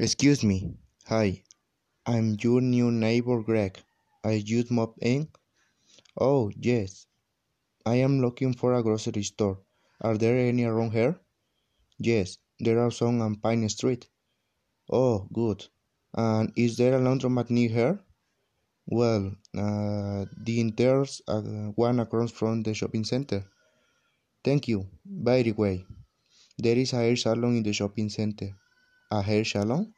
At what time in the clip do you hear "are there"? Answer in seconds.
10.00-10.36